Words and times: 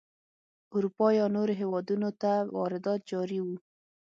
اروپا 0.75 1.07
یا 1.19 1.25
نورو 1.35 1.53
هېوادونو 1.61 2.09
ته 2.21 2.31
واردات 2.57 3.01
جاري 3.09 3.39
وو. 3.45 3.55